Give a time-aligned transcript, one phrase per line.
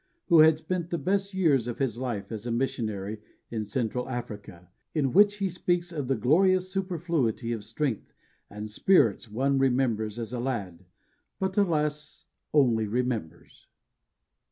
[0.29, 4.67] who had spent the best years of his life as a missionary in Central Africa,
[4.95, 8.11] in which he speaks of "the glorious superfluity of strength
[8.49, 10.85] and spirits one remembers as a lad,
[11.39, 12.25] but alas!
[12.51, 13.67] only remembers."